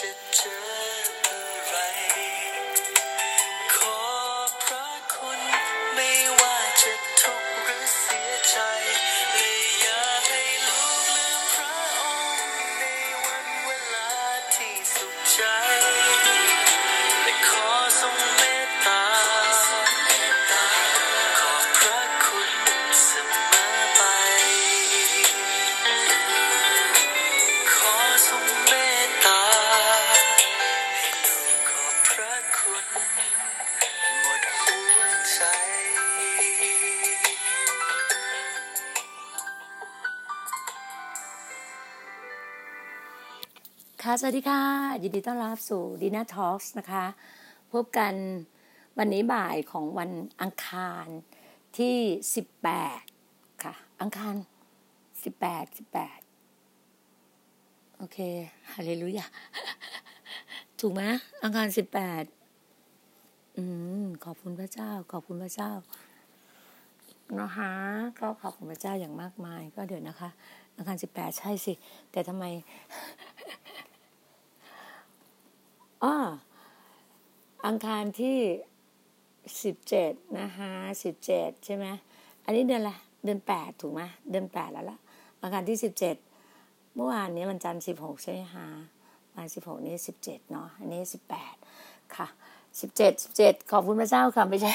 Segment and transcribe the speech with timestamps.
[0.00, 0.57] ว่า
[44.30, 44.62] วัสดีค่ะ
[45.02, 47.04] ยินดีต้อนรับสู่ดีน่าทอล์กนะคะ
[47.72, 48.14] พบกัน
[48.98, 51.06] วันนี้บ่ายของวันอังคาร
[51.78, 51.96] ที่
[52.78, 54.34] 18 ค่ะ อังคาร
[55.20, 55.64] 18
[56.68, 58.18] 18 โอเค
[58.72, 59.26] ฮาเลลูยา
[60.80, 61.02] ถูกไหม
[61.44, 61.68] อังคาร
[62.82, 63.62] 18 อื
[64.02, 65.72] ม ขอบคุณพระเจ้า ขอบคุณพระเจ้า
[67.40, 67.72] นะคะ
[68.20, 70.30] ก็ขอบคุณพระเจ้าอย่างมากมาย ก็เดี๋ยวนะคะ
[70.76, 71.72] อังคาร 18 ใช่สิ
[72.12, 72.44] แต่ทำไม
[76.04, 76.16] อ้อ
[77.66, 78.38] อังคารที่
[79.64, 80.72] สิบเจ็ดนะคะ
[81.04, 81.86] สิบเจ็ดใช่ไหม
[82.44, 82.92] อันนี้เดือนอะไร
[83.24, 84.98] เดือนแปดถูกไหมเดือนแปดแล้วล่ะ
[85.42, 86.16] อังคารที่สิบเจ็ด
[86.94, 88.66] เมื่อวานนี้วันจันทร์สิบหกใช่ไหมคะ
[89.36, 91.54] วันสิบหกนี้สิบเจ็ดเนาะอันนี้สิบแปด
[92.16, 92.26] ค่ะ
[92.80, 94.72] สิบเจ็ดสิบเจ็ดขอบคุณพระเจ้าค่ะไม่ใช่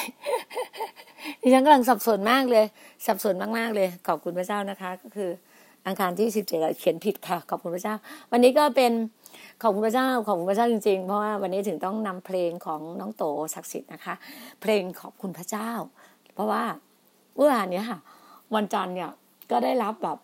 [1.40, 2.64] ดิฉันกำลังสับสนมากเลย
[3.06, 5.30] สับสนมากๆเลย ขอบคุณพระเจ้านะคะ ก็คือ
[5.86, 7.94] อังคารที่สิบเจ็ดเขียนผิดค่ะ ขอบคุณพระเจ้า
[8.30, 8.92] วันนี้ก็เป็น
[9.62, 13.24] ขอบคุณพระเจ้าขอบคุณพระเจ้าจริงๆ เพราะว่าวันนี้ถึงต้องนำเพลงของน้องโต
[13.54, 14.14] ศักดิ์สิทธิ์นะคะ
[14.60, 15.70] เพลงขอบคุณพระเจ้า
[16.34, 16.62] เพราะว่า
[17.36, 17.98] เมื่อวานเนี้ยค่ะ
[18.54, 19.10] วันจันทร์เนี่ย
[19.50, 20.18] ก็ได้รับแบบ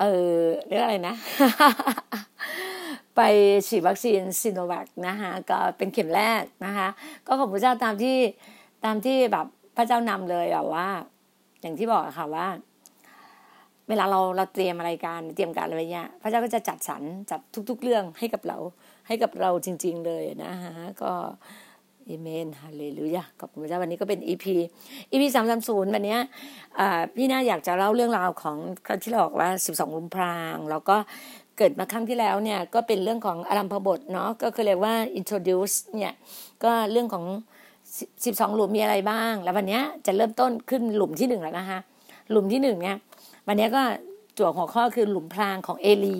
[0.00, 0.34] เออ
[0.66, 1.14] เรียกอะไรนะ
[3.16, 3.20] ไป
[3.68, 6.88] ฉีดวัคซีนซิโนแวคนะคะก็เป็นเข็มแรกนะคะ
[7.26, 8.16] ก็ขอบคุณพระเจ้าตามที่
[8.84, 9.46] ตามที่แบบ
[9.76, 10.88] พระเจ้านำเลยอะว่า
[11.60, 12.46] อย่างที่บอกค่ะว่า
[13.88, 17.40] เวลาเราเราเตรียมอะไรการเตรียมการอะไรเงี้ยพระเจ้าก็จะจัดสรรจัด
[17.70, 18.58] ทุก ๆ เรื่องให้กับเรา
[19.06, 21.12] ให้กับเราจริง ๆ เลยนะคะก็
[22.06, 26.16] เอเมนฮาเลลูยาขอบคุณพระเจ้าวันนี้ก็เป็น EP EP สามสามศูนย์วันนี้
[27.16, 28.56] พี่น่าอยากจะเล่าเรื่องราวของ
[29.02, 30.96] ที่เราบอกว่าสิบสองหลุมพราง แล้วก็
[31.56, 36.14] เกิดมาครั้งที่แล้วเนี่ยก็เป็นเรื่องของอารัมพบทเนาะก็คือเรียกว่า introduce เนี่ย
[36.64, 37.24] ก็เรื่องของ
[38.24, 41.78] สิบสองหลุมมีอะไรบ้าง แล้ววันนี้จะเริ่มต้นขึ้นหลุมที่หนึ่งแล้วนะคะ
[42.30, 42.96] หลุมที่หนึ่งเนี่ย
[43.50, 43.82] วันนี้ก็
[44.38, 46.18] จั่วหัวข้อคือหลุมพรางของเอลี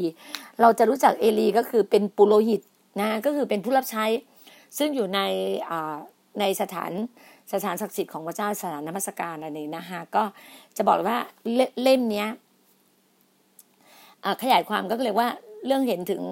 [0.60, 2.60] เราจะรู้จักเอลีก็คือเป็นปุโรหิต
[3.00, 4.04] นะก็คือเป็นผู้รับใช้
[4.78, 5.20] ซึ่งอยู่ใน
[6.40, 6.90] ในสถาน
[7.52, 10.22] สถานศักดิ์สิทธิ์ของพระเจ้าสถานนมัสการอันนี้นะคะก็
[10.76, 11.18] จะบอกว่า
[11.82, 12.28] เล่มเนี้ย
[14.42, 15.28] ขยายความก็เลยว่า
[15.66, 16.22] เรื่องเห็นถึง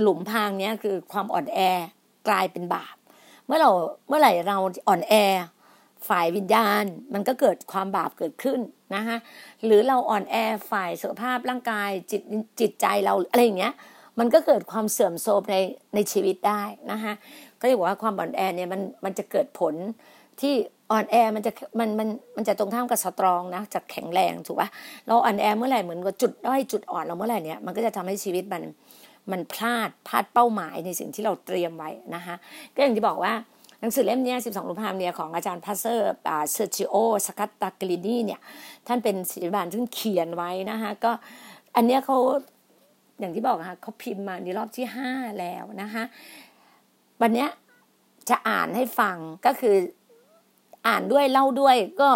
[0.00, 1.58] หลุมพรางเนี้ยคือความอ่อนแอ
[2.28, 2.96] กลายเป็นบาป
[3.46, 3.70] เมื่อเรา
[4.08, 4.58] เมื่อไหร่เรา
[4.88, 5.14] อ่อนแอ
[6.08, 8.60] ฝ่ายวิญญาณ มันก็เกิดความบาปเกิดขึ้น
[8.94, 9.16] นะคะ
[9.64, 10.36] หรือเราอ่อนแอ
[10.70, 12.22] ฝ่ายสุขภาพร่างกายจิต
[12.60, 13.74] จิตใจเราอะไรอย่างเงี้ย
[14.18, 15.56] มันก็เกิดความเสื่อมโทรมใน
[15.94, 16.62] ในชีวิตได้
[16.92, 17.12] นะคะ
[17.60, 19.74] ก็จะบอกว่าความอ่อนแอเนี่ยมันมันจะเกิดผล
[20.40, 20.54] ที่
[20.90, 24.68] อ่อนแอมันจะมันมันมันจะตรงข้ามกับสตรองนะจะแข็งแรงถูกปะ
[25.06, 28.62] เราอ่อนแอเมื่อไหร่เหมือนกับจุดด้อยจุดอ่อนเราเมื่อไหร่เนี่ยมันก็จะทำให้ชีวิตมัน
[29.30, 32.34] มันพลาดพลาดเป้าหมายในสิ่งที่เราเตรียมไว้นะคะ
[32.74, 33.32] ก็อย่างที่บอกว่า
[33.80, 36.06] หนังสือเล่มนี้12หลุมพรางเนี่ยของอาจารย์ pastor
[36.52, 36.94] เซอร์จิโอ
[37.26, 38.40] สกัตตากลินีเนี่ย
[38.86, 41.12] ท่านเป็นศิษยาภิบาลซึ่งเขียนไว้นะคะก็
[41.76, 42.18] อันเนี้ยเขา
[43.20, 46.04] อย่างที่บอกค่ะเขาพิมพ์มาในรอบที่ห้าแล้วนะคะ
[47.22, 47.46] วันนี้
[48.28, 49.74] จะอ่านให้ฟังก็คือ
[50.86, 52.10] อ่านด้วยเล่าด้วยก็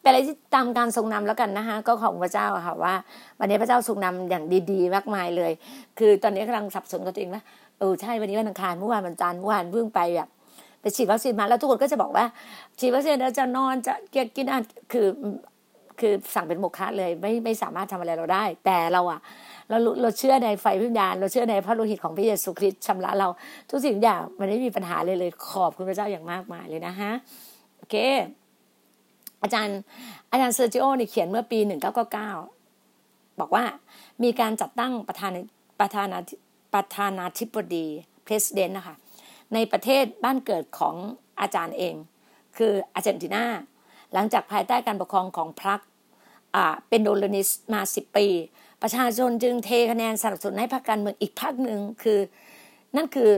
[0.00, 2.94] เป็นอะไรที่ตามการทรงนำแล้วกันนะคะก็ของพระเจ้าค่ะว่า
[3.38, 5.52] วันนี้พระเจ้าทรงนำอย่างดีๆ มากมายเลย
[5.98, 7.42] คือตอนนี้กำลังสับสนกับตัวเองว่า
[7.78, 10.28] เออใช่วันนี้วันอังคารเมื่อวานวันจันทร์เมื่อวานเพิ่งไปแบบ
[10.86, 12.24] ไปฉีดวัคซีนมาแล้วทุกคนก็จะบอกว่า
[12.78, 13.94] ฉีดวัคซีนแล้วจะนอนจะ
[14.36, 15.06] กินอาหารคือ
[16.00, 19.20] คือสั่งเป็นโมฆะเลยไม่ไม่สามารถทำอะไรเราได้ แต่เราอะ
[19.68, 23.28] เราเราเชื่อในไฟวิญญาณ เราเชื่อในพระโลหิตของพระเยซูคริสต์ชำระเรา
[23.70, 27.12] ทุกสิ่งอย่างมันไม่มีปัญหาเลยเลย ขอบคุณพระเจ้าอย่างมากมายเลยนะฮะ
[27.76, 27.94] โอเค
[29.42, 29.78] อาจารย์
[30.30, 32.30] อาจารย์เซอร์จิโอเนี่ยเขียนเมื่อปีหนึ่งเก้าเก้าเก้า
[33.40, 33.64] บอกว่า
[34.22, 35.32] มีการจัดตั้งประธาน
[35.80, 36.18] ประธานา
[36.74, 37.86] ประธานาธิบดี
[38.24, 38.96] president นะคะ
[39.54, 40.96] ในประเทศบ้านเกิดของ
[41.40, 41.94] อาจารย์เอง
[42.56, 43.44] คืออาร์เจนตินา
[44.12, 45.80] หลังจากภายใต้การปกครองของพรรค
[46.88, 48.26] Peronist มาสิบปี
[48.82, 52.18] ประชาชนจึงเทคะแนนสนับสนุนให้พรรคการเมืองอีกพรรคหนึ่งคือ
[52.96, 53.30] นั่นคือ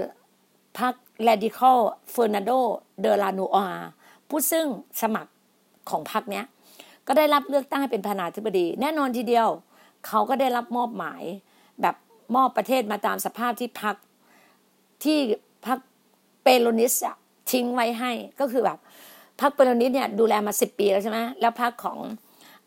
[0.79, 0.95] พรรค
[1.29, 1.79] Radical
[2.15, 2.59] Fernando
[3.05, 3.67] de la n u a
[4.29, 4.67] ผู้ซึ่ง
[5.01, 5.33] สมัคร
[5.91, 6.45] ของพรรคเนี้ย
[7.07, 9.49] ก็ได้รับเลือกตั้งให้เป็นประธานาธิบดี แน่นอนทีเดียว
[10.07, 11.23] เขาก็ได้รับมอบหมาย
[11.81, 11.97] แบบ
[12.37, 13.97] มอบประเทศมาตามสภาพที่พรรค
[15.05, 15.19] ที่
[16.43, 17.17] เปโลนิสอะ
[17.51, 18.79] ทิ้งไว้ให้ก็คือแบบ
[19.41, 21.99] พรรคเปโลนิสเนี่ยดูแลมาสิบปีแล้วใช่ไหมแล้วพรรคของ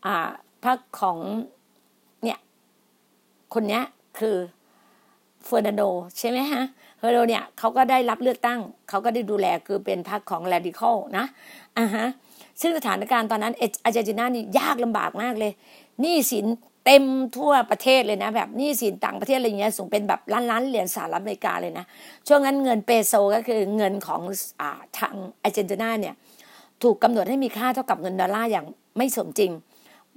[0.05, 0.29] อ่า
[0.65, 1.17] พรรคของ
[2.23, 2.39] เนี่ย
[3.53, 3.83] คนเนี้ย
[4.19, 4.35] คือ
[5.45, 5.83] เฟอร์นันโด
[6.19, 6.63] ใช่ไหมฮะ
[6.97, 8.59] เฟอร์นันโดเนี่ยเขาก็ได้รับเลือกตั้ง
[8.89, 11.25] เขาก็ได้ดูแลคือเป็นพรรคของแรดิคอลนะ
[11.79, 12.05] อ่าฮะ
[12.61, 13.53] ซึ่งสถานการณ์ตอนนั้น
[13.85, 15.51] อาร์เจนตินานี่ยากลำบากมากเลย
[16.01, 16.45] หนี้สิน
[16.85, 17.03] เต็ม
[17.37, 21.85] ทั่วประเทศเลยนะ แบบนี้สินต่างประเทศอะไรเงี้ยสูงเป็นแบบล้านล้านเหรียญสหรัฐอเมริกาเลยนะ
[22.27, 24.21] ช่วงนั้นเงินเปโซก็คือเงินของ
[24.61, 26.15] อ่าทางอาร์เจนตินาเนี่ย
[26.83, 28.65] ถูกกำหนดให้มีค่าเท่ากับเงินดอลลาร์อย่าง
[28.97, 29.51] ไม่สมจริง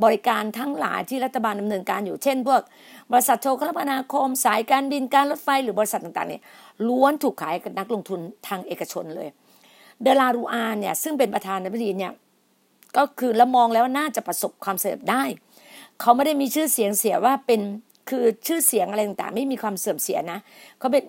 [0.05, 2.61] บริการทั้งหลายที่รัฐบาลดำเนินการอยู่เช่น พวก
[3.13, 6.43] บริษัทโทรคมนาคม สายการบินการรถไฟหรือบริษัทต่างๆเนี่ย
[6.89, 9.29] ล้วนถูกขายกับนักลงทุนทางเอกชนเลย
[10.03, 12.13] เดลารูอาเนี่ยซึ่งเป็นประธานาธิบดีเนี่ย
[12.97, 15.25] ก็คือล้วมองแล้วน่าจะประสบความสำเร็จได้
[16.01, 17.61] เขาไม่ได้มีชื่อเสียงเสียว่าเป็น
[18.09, 20.39] คือชื่อเสียงอะไรต่างๆ ไม่มีความเสื่อมเสียนะ
[20.79, 21.05] เขาเป็น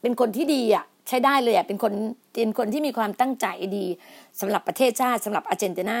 [0.00, 1.92] เป็นคนที่ดีอะใช้ได้เลยอะเป็นคน
[2.32, 3.86] เป็นคนที่มีความตั้งใจดี
[4.40, 5.98] สำหรับประเทศชาติสำหรับอาร์เจนตินา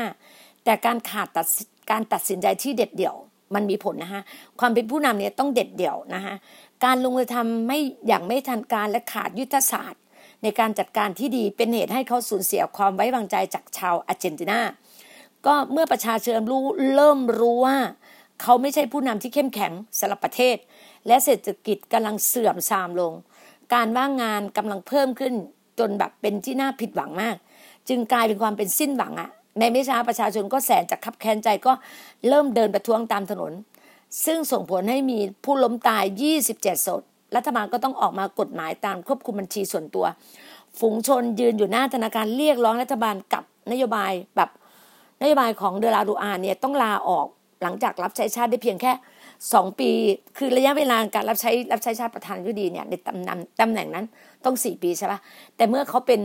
[0.64, 1.46] แต่การขาดตัด
[1.90, 3.16] การตัดสินใจที่เด็ดเดี่ยว
[3.54, 4.22] มันมีผลนะคะ
[4.60, 6.34] ความเป็นผู้นำเนี่ยต้องเด็ดเดี่ยวนะคะ
[6.84, 10.02] การลงมือทำไม่อย่างไม่ทันการและขาดยุทธศาสตร์
[10.42, 14.60] ในการจัดการที่ดีเป็นเหตุให้เขาสูญเสียความไว้วางใจจากชาวอาร์เจนตินา
[15.46, 17.78] ก็เมื่อประชาชนรู้เริ่มรู้ว่า
[18.42, 20.56] เขาไม่ใช่ผู้นำที่เข้มแข็งสำหรับประเทศ
[21.06, 23.12] และเศรษฐกิจกำลังเสื่อมทรามลง
[23.74, 25.34] การว่างงานกำลังเพิ่มขึ้น
[25.78, 27.36] จนแบบเป็นที่น่าผิดหวังมาก
[27.88, 31.72] จึงกลายเป็นความเป็นสิ้นหวังอะในไม่ช้าประชาชนก็แสนจะคับแค้นใจก็
[32.28, 33.52] เริ่มเดินประท้วงตามถนน
[34.24, 36.04] ซึ่งส่งผลให้มีผู้ล้มตาย
[36.44, 37.02] 27ศพ
[37.36, 40.06] รัฐบาลก็ต้องออกมากฎหมายตามควบคุมบัญชีส่วนตัว
[40.78, 44.50] ฝูงชนยืนอยู่หน้าธนาคารเรียกร้องรัฐบาลกับนโยบายแบบ
[45.24, 47.26] นโยบายของเดลาดูอาเนี่ยต้องลาออก
[47.62, 48.92] หลังจากรับใช้ชาติได้เพียงแค่
[49.52, 49.90] สองปี
[50.36, 54.04] คือระยะเวลาการรับใช้รับใช้ชาติประธานาธิบดีเนี่ยในตำแหน่งตำแหน่งนั้น
[54.44, 55.18] ต้องสี่ปีใช่ปะ
[55.56, 56.20] แต่เมื่อเขาเป็น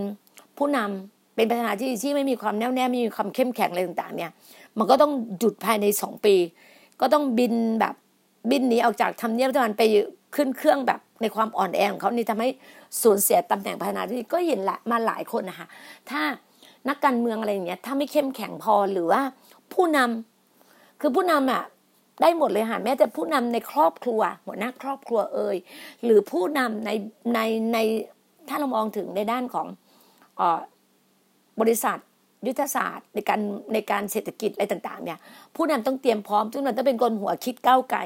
[0.57, 4.31] ผู้นำเป็นประธานาธิบดีที่ไม่มีความแน่วแน่ไม่มีความเข้มแข็งอะไรต่างๆเนี่ย
[4.77, 6.35] มันก็ต้องหยุดภายในสองปี
[7.01, 7.95] ก็ต้องบินแบบ
[8.51, 9.83] บินหนีออกจากทำเนียบรัฐบาลไป
[10.35, 12.49] ขึ้นเครื่องแบบในความอ่อนแอของเขานี่ทำให้
[13.01, 15.67] สูญเสียตำแหน่งประธานาธิบดีก็เห็นละมาหลายคนนะคะ
[16.09, 16.21] ถ้า
[16.87, 19.21] นักการเมืองอะไรอย่างเงี้ยถ้าไม่เข้มแข็งพอหรือว่า
[19.73, 21.63] ผู้นำคือผู้นำอะ
[22.21, 25.57] ได้หมดเลยค่ะแม้แต่ผู้นำในครอบครัว หัวหน้าครอบครัวเอ่ย
[26.03, 26.89] หรือผู้นำใน
[27.33, 27.39] ใน
[27.73, 27.77] ใน
[28.49, 29.67] ถ้าเรามองถึงในด้านของ
[31.61, 31.97] บริษัท
[32.47, 33.41] ยุทธศาสตร์ในการ
[33.73, 35.19] ในการเศรษฐกิจอะไรต่างๆ เนี่ย
[35.55, 37.99] ผู้นำต้องเตรียมพร้อมทุกคนต้องเป็นคนหัวคิดก้าวไกล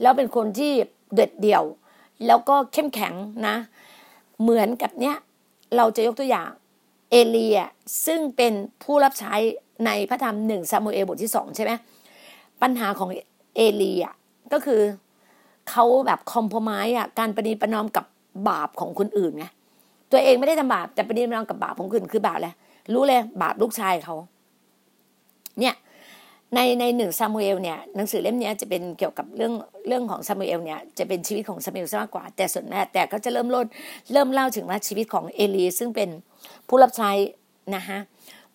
[0.00, 0.72] แล้วเป็นคนที่
[1.14, 1.64] เด็ดเดี่ยว
[2.26, 3.14] แล้วก็เข้มแข็ง
[3.46, 3.56] นะ
[4.42, 5.16] เหมือนกับเนี้ย
[5.76, 6.50] เราจะยกตัวอย่าง
[7.10, 7.58] เอเลีย
[8.06, 8.52] ซึ่งเป็น
[8.82, 9.34] ผู้รับใช้
[9.86, 11.72] ในพระธรรมหนึ่งซามูเอลบทที่สองใช่ไหม
[12.62, 13.08] ปัญหาของ
[13.56, 14.04] เอเลีย
[14.52, 14.80] ก็คือ
[15.70, 18.04] เขาแบบคอมโพมายอะการปฏิปนอมกับ
[18.48, 19.46] บาปของคนอื่นไง
[20.10, 22.54] ตัวเองไม่ได้ทำบาปแต่ปฏิปนอมกับบาปของคนอื่นคือบาปแหละ
[22.92, 24.16] รู้เลยบาปลูกชายเขา
[25.60, 25.74] เนี่ย
[26.54, 29.52] ในในหนึ่งซามูเอลเนี่ยหนังสือเล่มนี้จะเป็นเกี่ยวกับเรื่อง
[29.88, 33.66] เรื่องของซามูเอลเนี่ยจะเป็นชีวิตของซามูเอลมากกว่า แต่ส่วนแม้แต่ก็จะเริ่มล่น
[34.12, 36.08] เริ่มเล่าถึงว่าชีวิตของเอลีซึ่งเป็น
[36.68, 37.10] ผู้รับใช้
[37.74, 37.98] นะฮะ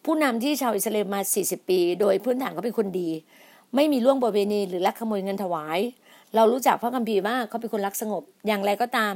[0.06, 3.10] ผู้นำที่ชาวอิสราเอลมา 40 ปี โดยพื้นฐานเขาเป็นคนดี
[3.76, 5.80] ไม่มีล่วงประเวณีหรือลักขโมยเงินถวาย
[6.36, 9.14] เรารู้จักพระคัมภีร์ว่าเขาเป็นคนรักสงบอย่างไรก็ตาม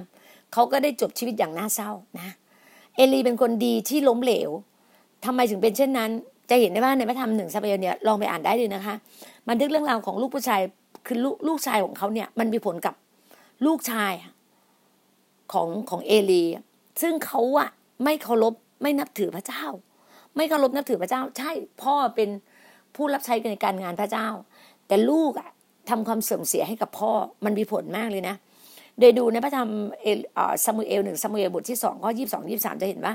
[0.53, 2.29] เขาก็ได้จบชีวิตอย่างน่าเศร้านะ
[2.95, 4.49] เอลีเป็นคนดีที่ล้มเหลว
[5.25, 6.11] ทำไมถึงเป็นเช่นนั้น
[6.49, 8.95] จะเห็นได้ว่าในพระธรรมหนึ่งซาเบลเนี่ยลองไปอ่านได้เลยนะคะ
[9.47, 10.61] มันทึกเรื่องราวของลูกผู้ชาย
[11.07, 12.93] คือลูกลูกชายของเขาเนี่ย มันมีผลกับ
[13.65, 14.13] ลูกชาย
[15.53, 16.43] ของของเอลี
[17.01, 17.69] ซึ่งเขาอะ
[18.03, 19.65] ไม่เคารพไม่นับถือพระเจ้า
[20.35, 21.51] ไม่เคารพนับถือพระเจ้า ใช่
[21.81, 22.29] พ่อเป็น
[22.95, 24.27] ผู้รับใช้ในการงานพระเจ้า
[24.87, 25.49] แต่ลูกอะ
[25.89, 27.11] ทำความเสื่อมเสียให้กับพ่อ
[27.45, 28.35] มันมีผลมากเลยนะ
[28.99, 29.69] โดยดูในพระธรรม
[30.01, 30.07] เอ
[30.65, 33.13] ซามูเอลหนึ่งซามูเอลบทที่สองข้อยี่สิบสองยี่สิบสามจะเห็นว่า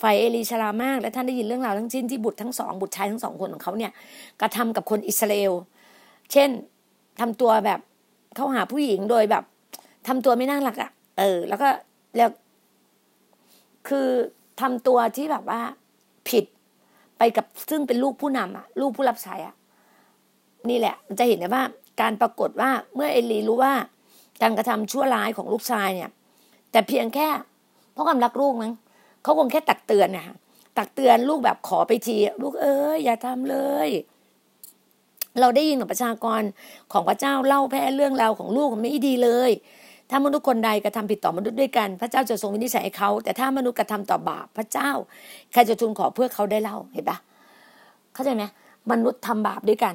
[0.00, 3.92] ฝ่ายเอลีชรามาก และท่านได้ยินเรื่องราวทั้งสิ้นที่บุตรทั้งสองบุตรชายทั้งสองคนของเขาเนี่ย
[4.40, 5.52] กระทำกับคนอิสราเอล
[6.32, 6.48] เช่น
[7.20, 7.80] ทำตัวแบบ
[8.36, 9.44] เข้าหาผู้หญิงโดยแบบ
[10.08, 11.68] ทำตัวไม่น่ารักอะ่ะ เออ แล้วก็
[12.16, 12.30] แล้ว
[13.88, 14.08] คือ
[14.60, 15.60] ทำตัวที่แบบว่า
[16.28, 16.44] ผิด
[17.18, 19.54] ไปกับซึ่งเป็นลูกผู้นำอะ ลูกผู้รับใช้อะ
[20.70, 21.62] นี่แหละจะเห็นได้ว่า
[22.00, 23.72] การปรากฏว่าเมื่อเอลีรู้ว่า
[24.42, 26.10] การกระทำชั่วร้ายของลูกชายเนี่ย
[26.72, 27.28] แต่เพียงแค่
[27.92, 28.72] เพราะความรักลูกมั้ง
[29.22, 30.36] เขาคงแค่ตักเตือนนะคะ
[30.78, 33.88] ตักเตือนลูกแบบขอไปทีลูกเอ้ยอย่าทำเลย
[35.40, 36.42] เราได้ยินของประชากร
[36.92, 39.50] ของพระเจ้าเล่าแพร่เรื่องราวของลูกไม่ดีเลย
[40.10, 44.90] ถ้ามนุษย์คนใดกระทำผิดต่อมนุษย์ด้วยกัน พระเจ้าจะทรงวินิจฉัยเขา แต่ถ้ามนุษย์กระทำต่อบาปพระเจ้า
[45.52, 47.18] ใครจะทูลขอเพื่อเขาได้เล่าเห็นปะ
[48.14, 48.44] เข้าใจไหม
[48.90, 49.94] มนุษย์ทำบาปด้วยกัน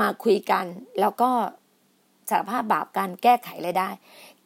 [0.00, 0.64] มาคุยกัน
[1.00, 1.30] แล้วก็
[2.28, 3.90] สารภาพบาปการแก้ไขอะไรได้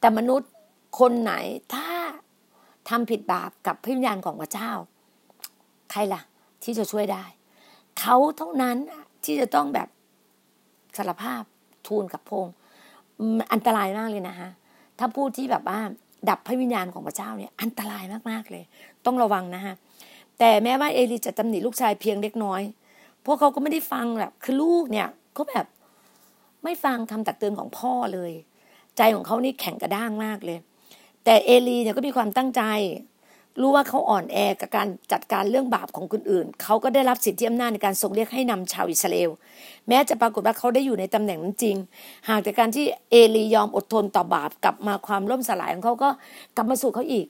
[0.01, 0.51] แต่มนุษย์
[0.99, 1.33] คนไหน
[1.75, 1.89] ถ้า
[2.89, 4.71] ทำผิดบาปกับพิญญาณของพระเจ้า
[5.91, 6.23] ใครล่ะ
[6.63, 7.25] ที่จะช่วยได้
[8.01, 8.77] เขาเท่านั้น
[9.25, 9.89] ที่จะต้องแบบ
[10.97, 11.43] สารภาพ
[11.87, 12.47] ทูลกับพง
[13.53, 14.51] อันตรายมากเลยนะฮะ
[14.99, 15.79] ถ้าพูดที่แบบว่า
[16.29, 18.65] ดับพระวิญญาณของพระเจ้าเนี่ยอันตรายมากๆเลย
[19.07, 19.75] ต้องระวังนะฮะ
[20.39, 22.63] แต่แม้ว่าเอลีจะตำหนิลูกชายเพียงเล็กน้อย
[23.25, 25.67] พวกเขาก็ไม่ได้ฟังแบบคือลูกเนี่ยเขาแบบ
[26.65, 28.33] ไม่ฟังคำตักเตือนของพ่อเลย
[28.97, 30.59] ใจของเขานี่แข็งกระด้างมากเลย
[31.31, 32.63] แต่เอลีเนี่ยก็มีความตั้งใจ
[33.61, 39.31] รู้ว่าเขาอ่อนแอกับการจัดการเรื่องบาปของคนอื่น เขาก็ได้รับสิทธิอำนาจในการทรงเรียกให้นำชาวอิสราเอล
[39.89, 41.77] แม้จะปรากฏว่าเขาได้อยู่ในตำแหน่งนั้นจริง
[42.29, 46.09] หากแต่การที่เอลียอมอดทนต่อบาปกลับมาความล่มสลายของเขาก็
[46.57, 47.27] กลับมาสู่เขาอีก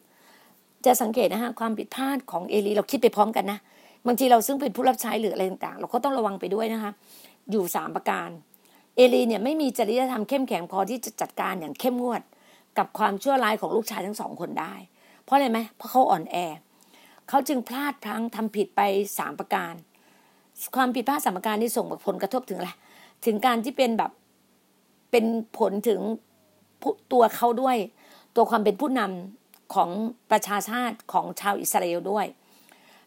[0.86, 3.58] จะสังเกตนะฮะความผิดพลาดของเอลีเราคิดไปพร้อมกันนะ
[4.06, 6.90] บางทีเราซึ่งเป็นผู้รับใช้หรืออะไรต่างๆ เราก็ต้องระวังไปด้วยนะคะ
[7.50, 8.28] อยู่สามประการ
[8.96, 12.22] เอลีเนี่ยไม่มีจริยธรรมเข้มแข็งพอที่จะจัดการอย่างเข้มงวด
[12.78, 14.74] กับความชั่วร้ายของลูกชายทั้งสองคนได้
[15.24, 16.36] เพราะอะไรไหมเพราะเขาอ่อนแอ
[17.28, 18.80] เขาจึงพลาดพลั้งทำผิดไป
[19.18, 19.74] สามประการ
[20.76, 22.70] ความผิดพลาดสามประการนี้ส่งผลกระทบถึงอะไร
[23.24, 24.10] ถึงการที่เป็นแบบ
[25.10, 25.24] เป็น
[25.58, 26.00] ผลถึง
[27.12, 27.76] ตัวเขาด้วย
[28.36, 29.90] ตัวความเป็นผู้นำของ
[30.30, 32.26] ประชาชาติของชาวอิสราเอลด้วย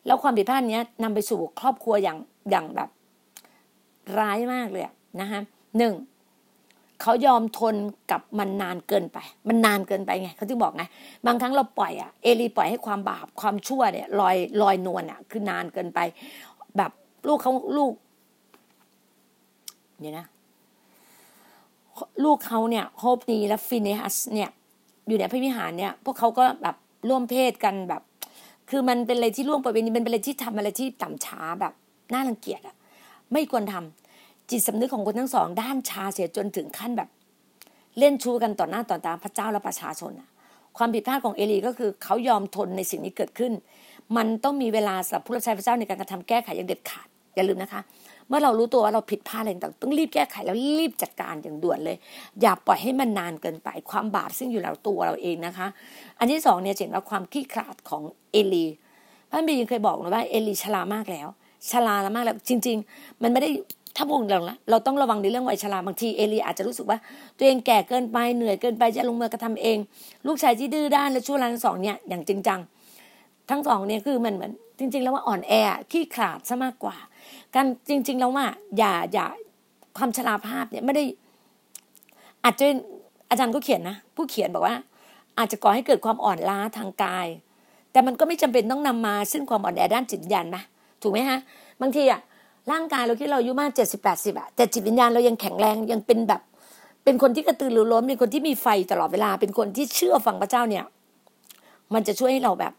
[0.05, 2.17] แล้วความผิดพลาดนี้นำไปสู่ครอบครัวอย่าง
[2.49, 2.89] อย่างแบบ
[4.19, 4.83] ร้ายมากเลย
[5.21, 5.41] นะคะ
[5.77, 5.93] หนึ่ง
[7.01, 7.75] เขายอมทน
[8.11, 9.17] กับมันนานเกินไป
[9.47, 10.83] มันนานเกินไปไงเขาถึงบอกไง
[11.25, 15.99] บางครั้งเราปล่อยอะเอลีปล่อยให้ความบาปความชั่วเนี่ยลอยลอยนวลอะคือนานเกินไป
[16.77, 16.91] แบบ
[17.27, 17.93] ลูกเขาลูก
[19.99, 20.25] เนี่ยนะ
[22.23, 24.49] ลูกเขาเนี่ยโฮปนีและฟินเนฮัสเนี่ย
[25.07, 26.75] อยู่ในพระวิหารเนี่ย พวกเขาก็แบบ
[27.09, 28.01] ร่วมเพศกันแบบ
[28.69, 31.73] คือมันเป็นอะไรที่ร่วมประเวณีมันเป็นอะไรที่ทำอะไรที่ต่ำช้าแบบ
[32.13, 32.75] น่ารังเกียจอะ
[33.33, 34.00] ไม่ควรทำ
[34.51, 37.09] จิตสำนึกของคนทั้งสอง ด้านชาเสียจนถึงขั้นแบบ
[37.99, 40.11] เล่นชู้กันต่อหน้าต่อตาพระเจ้าและประชาชน
[40.77, 43.51] ความผิดพลาดของเอลีก็คือเขายอมทนในสิ่งนี้เกิดขึ้น
[44.17, 47.81] มันต้องมีเวลาสำหรับผู้รับใช้พระเจ้าในการกระทำแก้ไขอย่างเด็ดขาดอย่าลืมนะคะ
[48.27, 51.97] เมื่อเรารู้ตัวว่าเราผิดพลาดอะไรต่างต้องรีบแก้ไขแล้วรีบจัดการอย่างด่วนเลย
[52.41, 55.67] อย่าปล่อยให้มันนานเกินไปความบาปซึ่งอยู่แล้วตัวเราเองนะคะ
[56.19, 58.65] อันที่สองเนี่ยเห็นว่าความขี้ขลาดของเอลี
[59.29, 61.27] พระบียังเคยบอกนะว่าเอลีชรามากแล้ว
[61.69, 63.49] ชรามากแล้วจริง ๆ มันไม่ได้
[63.95, 66.97] ถ้าพูดเราละเราต้องระวังในเรื่องวัยชราบางทีเอลีอาจจะรู้สึกว่า
[67.37, 69.77] ตัวเองแก่เกินไปเหนื่อยเกินไปจะลงมือกระทำเอง
[70.27, 72.59] ลูกชายที่ดื้อด้านและชั่วร้ายทั้งสองเนี่ยอย่างจริงจัง
[73.49, 75.53] ทั้งสองเนี่ยคือมันเหมือนจริง ๆ แล้วว่าอ่อนแอ
[75.91, 76.95] ขี้ขลาดซะมากกว่า
[77.55, 78.45] การจริง ๆ แล้วว่า
[78.77, 79.25] อย่าอย่า
[79.97, 81.03] ความชราภาพเนี่ยไม่ได้
[82.43, 82.65] อาจจะ
[83.29, 84.75] อาจารย์ก็เขียนนะผู้เขียนบอกว่า
[85.37, 87.27] อาจจะก่อให้เกิดความอ่อนล้าทางกาย
[87.91, 90.63] แต่มันก็ไม่จำเป็นต้องนำมาซึ่งความอ่อนแอด้านจิตวิญญาณนะ
[91.01, 91.39] ถูกไหมฮะ
[91.81, 92.19] บางทีอะ
[92.71, 96.41] ร่างกายเราคิดเราอายุมากเจ็ดสิบแปดสิบอะแต่จิตวิญญาณเรายังแข็งแรงยังเป็นแบบ
[97.03, 100.85] เป็นคนที่กระตือรือร้นเป็นคนที่มีไฟตลอดเวลา เป็นคนที่เชื่อฟังพระเจ้าเนี่ย
[101.93, 102.73] มันจะช่วยให้เราแบบ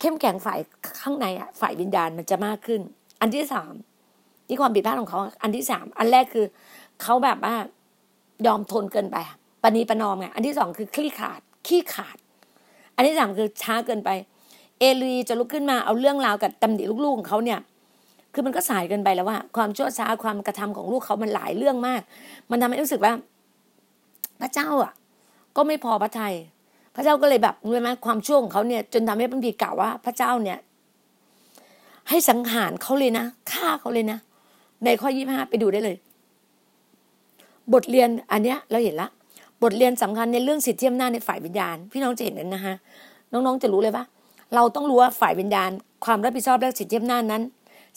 [0.00, 0.58] เข้มแข็งฝ่าย
[1.00, 2.80] ข้างในอะฝ่ายวิญญาณมันจะมากขึ้น
[3.20, 3.74] อันที่สาม
[4.48, 6.46] นี่ความผิดพลาดของเขา อันที่สามอันแรกคือ
[7.02, 7.54] เขาแบบว่า
[8.46, 9.16] ยอมทนเกินไป
[9.62, 12.16] ปณีประนอมไงอันที่สองคือคลี่ขาดขี้ขาด
[12.96, 14.10] อันที่สามคือช้าเกินไป
[14.78, 17.58] เอลีจะลุกขึ้นมาเอาเรื่องราวกับตำหนิลูกๆของเขาเนี่ย
[18.34, 22.00] คือมันก็สายเกินไปแล้วว่าความชั่วช้าความกระทำของลูกเขามันหลายเรื่องมาก
[22.50, 23.12] มันทำให้รู้สึกว่า
[24.40, 24.92] พระเจ้าอะ
[25.56, 26.34] ก็ไม่พอพระทยัย
[26.94, 30.58] พระเจ้าก็เลยแบบรู้ไหมความชั่วของเขาเนี่ย จนทำให้พระบีกล่าวว่า พระเจ้าเนี่ย
[32.08, 34.18] ให้สังหารเขาเลยนะฆ่าเขาเลยนะ
[34.84, 35.96] ในข้อยี่ห้าไปดูได้เลย
[37.72, 39.08] บทเรียนอันเนี้ย เราเห็นละ
[39.62, 42.74] บทเรียนสำคัญในเรื่องสิทธิอำนาจในฝ่ายวิญญาณ พี่น้องจะเห็นนั้นนะฮะ
[43.32, 44.04] น้องๆจะรู้เลยว่า
[44.54, 45.70] เราต้องรู้ว่าฝ่ายวิญญาณ
[46.04, 47.42] ความรับผิดชอบและสิทธิอำนาจนั้น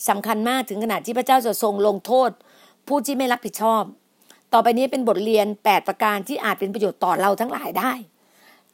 [0.08, 2.30] สำคัญมากถึงขนาดที่พระเจ้าจะทรงลงโทษ
[2.88, 3.82] ผู้ที่ไม่รับผิดชอบ
[4.52, 7.92] ต่อไปนี้เป็นบทเรียนแปดประการที่อาจเป็นประโยชน์ต่อเราทั้งหลายได้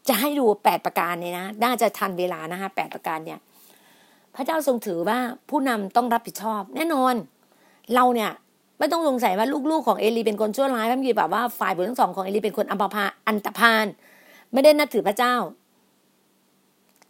[0.09, 3.39] จะให้ดูแปดประการเนี่ยนะ น่าจะทันเวลานะฮะแปดประการเนี่ย
[4.35, 5.19] พระเจ้าทรงถือว่า
[5.51, 7.15] ผู้นำต้องรับผิดชอบ แน่นอน
[7.95, 8.31] เราเนี่ย
[8.79, 13.87] ไม่ต้องสงสัยว่าลูกๆของเอลีเป็นคนชั่วร้ายพระมีแบบว่าฝ่ายบุญทั้งสองของเอลีเป็นคนอัมพาอันตพาน
[14.53, 15.35] ไม่ได้นับถือพระเจ้า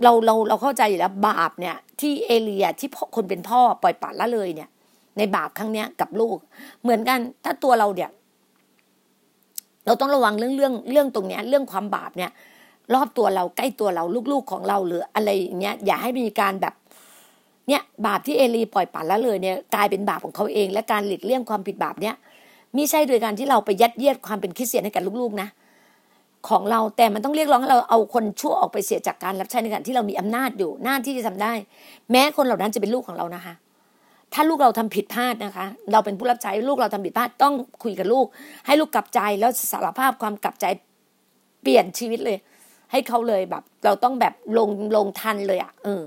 [0.04, 4.68] เราเราเราเข้าใจอยู่แล้วบาปเนี่ย ที่เอเลียที่คนเป็นพ่อปล่อยปละละเลยเนี่ย
[5.18, 6.36] ในบาปครั้งเนี้ยกับลูก
[6.82, 8.10] เหมือนกัน ถ้าตัวเราเนี่ย
[9.86, 12.30] เราต้องระวังเรื่องเรื่องเรื่องตรงเนี้ย เรื่องความบาปเนี่ย
[12.94, 16.74] รอบตัวเราใกล้ตัวเราลูกๆของเราหรืออะไรอย่างเงี้ย อย่าให้มีการแบบ
[17.68, 22.14] เนี่ยบาปที่เอลีปล่อยปละละเลยเนี่ยกลายเป็นบาปของเขาเอง และการหลีกเลี่ยงความผิดบาปเนี่ย
[22.76, 25.48] มิใช่โดยการที่เราไปยัดเยียดความเป็นคริสเตียนให้กับลูกๆนะ
[26.48, 31.52] ของเราแต่มันต้องเรียกร้องให้เราเอาคนชั่วออกไปเสียจากการรับใช้ในการที่เรามีอำนาจอยู่หน้าที่จะทำได้
[32.10, 33.54] แม้คนเหล่านั้นจะเป็นลูกของเรานะคะ
[34.32, 38.26] ถ้าลูกเราทำผิดพลาดนะคะ เราเป็นผู้รับใช้ลูกเราทำผิดพลาดต้องคุยกับลูก
[38.66, 40.66] ให้ลูกกลับใจแล้วสารภาพความกลับใจ
[41.62, 42.38] เปลี่ยนชีวิตเลย
[42.92, 46.02] ให้เขาเลยแบบ เราต้องแบบลงลงทันเลยอะ่ะเออ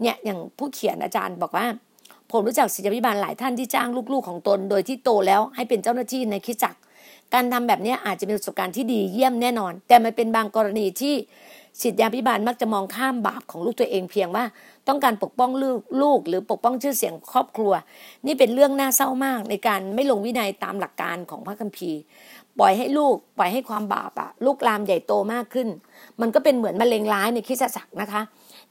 [0.00, 1.66] เนี่ยอย่างผู้เขียนอาจารย์บอกว่า
[2.30, 6.78] ผมรู้จักศิษยาพิบาลหลายท่านที่จ้างลูกๆของตน โดยที่โตแล้วให้เป็นเจ้าหน้าที่ในคิดจักร
[7.34, 11.14] การทำแบบนี้อาจจะเป็นประสบการณ์ที่ดีเยี่ยมแน่นอน แต่มันเป็นบางกรณีที่
[11.82, 14.44] ศิษยาพิบาลมักจะมองข้ามบาปของลูกตัวเองเพียงว่า
[14.88, 17.72] ต้องการปกป้องลูกลูก หรือปกป้องชื่อเสียงครอบครัว
[18.26, 21.98] นี่เป็นเรื่องน่าเศร้ามากในการไม่ลงวินัยตามหลักการของพระคัมภีร์
[22.58, 25.68] ปล่อยให้ลูกปล่อยให้ความบาปอะลูกลามใหญ่โตมากขึ้น
[26.20, 28.22] มันก็เป็นเหมือนมะเร็งร้ายในคิดจักรนะคะ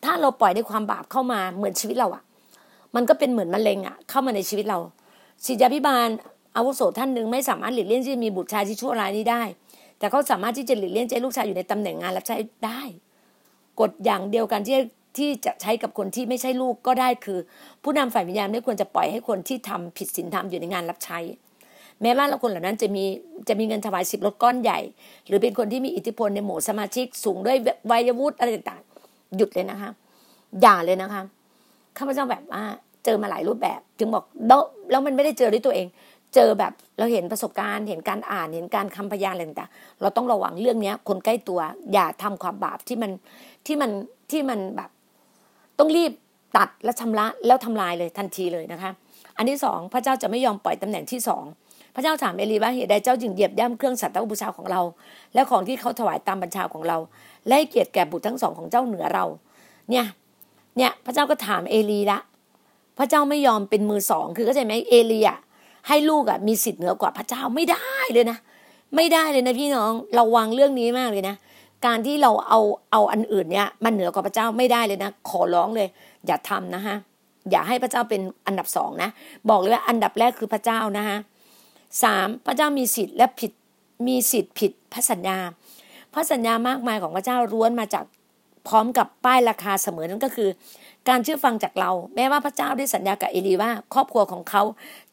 [0.04, 2.24] ถ้าเราปล่อยในความบาปเข้ามาเหมือนชีวิตเราอะ
[2.96, 4.78] มันก็เป็นเหมือนมะเร็งอะเข้ามาในชีวิตเรา
[5.46, 6.08] ศิษยาพิบาล
[6.56, 9.44] อาวุโสท่านหนึ่งไม่สามารถหลีกเลี่ยงที่จะมีบุตรชายที่ชั่วร้ายนี้ได้
[10.00, 12.36] แต่เขาสามารถที่จะหลีกเลี่ยงใจลูกชายอยู่ในตำแหน่งงานรับใช้
[12.66, 12.82] ได้
[13.80, 14.78] กฎอย่างเดียวกันที่
[15.18, 17.40] ที่จะใช้กับคนที่ไม่ใช่ลูกก็ได้คือ
[17.84, 21.20] ผู้นำฝ่ายวิญญาณไม่ควรจะปล่อยให้คนที่ทำผิดศีลธรรมอยู่ในงานรับใช้
[22.02, 23.04] แม้ว่าเราคนเหล่านั้นจะมี
[23.48, 24.80] จะมีเงินถวายสิบรถก้อนใหญ่
[25.28, 27.58] หรือเป็นคนที่มีอิทธิพลในหมู่สมาชิกสูงด้วย
[27.92, 29.92] วัยวุฒิอะไรต่างๆหยุดเลยนะคะ
[30.62, 31.24] อย่าเลยนะคะ
[31.98, 32.64] ข้าพเจ้าแบบว่า
[33.06, 35.88] เจอมาหลายรูปแบบ จึงบอกแล้วแล้วมันไม่ได้เจอด้วยตัวเอง
[36.36, 41.60] เจอแบบเราเห็นประสบการณ์ เห็นการอ่านเห็นการคำพยานอะไรต่างๆเราต้องระวังเรื่องเนี้ย คนใกล้ตัว
[41.94, 43.12] อย่าทำความบาปที่มัน
[43.66, 43.92] ที่มัน
[44.32, 44.90] ที่มันแบบ
[45.80, 46.12] ต้องรีบ
[46.58, 48.92] ตัดและชำระแล้วทำลายเลยทันทีเลยนะคะ
[49.38, 51.44] อันที่สองพระเจ้าจะไม่ยอมปล่อยตำแหน่งที่สอง
[51.96, 54.82] พระเจ้าถามเอลีว่าเหตุใดเจ้าจึงเหยียบย่ำเครื่องสัตว์บูชาของเรา
[55.34, 56.98] และของที่เขาถวายตามบัญชาของเรา
[57.48, 59.26] และให้เกียรติแก่บุตรทั้งสองของเจ้าเหนือเรา
[59.90, 60.06] เนี่ย
[60.78, 62.20] เนี่ย พระเจ้าก็ถามเอลีละ
[62.98, 65.38] พระเจ้าไม่ยอมเป็นมือสอง คือเข้าใจไหมเอลีอะ
[65.88, 68.38] ให้ลูกอะมีสิทธิ์เหนือกว่าพระเจ้าไม่ได้เลยนะ
[68.96, 71.36] ไม่ได้เลยนะพี่น้องเราวางเรื่องนี้มากเลยนะ
[71.86, 72.60] การที่เราเอา
[72.92, 75.88] เอาอันอื่นเนี่ยมันเหนือกว่าพระเจ้าไม่ได้เลยนะ ขอร้องเลย
[76.28, 76.96] อย่าทำนะฮะ
[77.52, 79.10] อย่าให้พระเจ้าเป็นอันดับสองนะ
[79.50, 81.18] บอกเลยว่าอันดับแรกคือพระเจ้านะฮะ
[82.04, 83.52] สามพระเจ้ามีสิทธิ์และผิด
[84.08, 85.38] มีสิทธิ์ผิดพระสัญญา
[86.14, 88.06] พระสัญญามากมายของพระเจ้าร้วนมาจาก
[88.68, 90.50] พร้อมกับป้ายราคาเสมอนั่นก็คือ
[91.10, 94.62] การเชื่อฟังจากเรา แม้ว่าพระเจ้าได้สัญญากับเอลีว่า ครอบครัวของเขา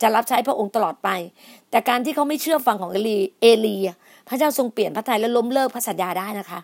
[0.02, 1.08] จะรับใช้พระองค์ตลอดไป
[1.70, 3.76] แต่การที่เขาไม่เชื่อฟังของเอลีเอลี
[4.28, 6.60] พระเจ้าทรงเปลี่ยนพระทัยและล้มเลิกพระสัญญาได้นะคะ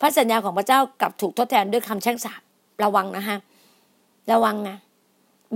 [0.00, 2.40] พระสัญญาของพระเจ้ากลับถูกทดแทนด้วยคำแช่งสาบ
[2.84, 3.36] ระวังนะคะ
[4.32, 4.76] ระวังนะ